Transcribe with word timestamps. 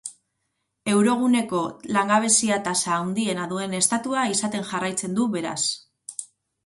Euroguneko 0.93 1.59
langabezia-tasa 1.97 2.95
handiena 2.95 3.45
duen 3.55 3.77
estatua 3.81 4.25
izaten 4.33 4.69
jarraitzen 4.73 5.15
du, 5.21 5.29
beraz. 5.37 5.59